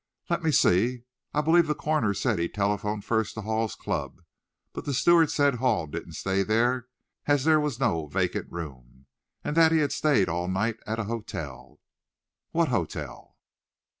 "Let 0.31 0.41
me 0.41 0.51
see; 0.51 1.03
I 1.31 1.41
believe 1.41 1.67
the 1.67 1.75
coroner 1.75 2.15
said 2.15 2.39
he 2.39 2.49
telephoned 2.49 3.05
first 3.05 3.35
to 3.35 3.41
Hall's 3.41 3.75
club. 3.75 4.23
But 4.73 4.85
the 4.85 4.95
steward 4.95 5.29
said 5.29 5.57
Hall 5.61 5.85
didn't 5.85 6.13
stay 6.13 6.41
there, 6.41 6.87
as 7.27 7.43
there 7.43 7.59
was 7.59 7.79
no 7.79 8.07
vacant 8.07 8.51
room, 8.51 9.05
and 9.43 9.55
that 9.55 9.71
he 9.71 9.77
had 9.77 9.91
stayed 9.91 10.27
all 10.27 10.47
night 10.47 10.77
at 10.87 10.97
a 10.97 11.03
hotel." 11.03 11.79
"What 12.49 12.69
hotel?" 12.69 13.35